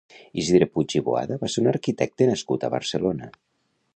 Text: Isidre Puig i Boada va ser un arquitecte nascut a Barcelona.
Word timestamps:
Isidre 0.43 0.67
Puig 0.77 0.95
i 0.99 1.01
Boada 1.09 1.37
va 1.43 1.51
ser 1.55 1.61
un 1.63 1.69
arquitecte 1.73 2.31
nascut 2.31 2.65
a 2.69 2.73
Barcelona. 2.79 3.33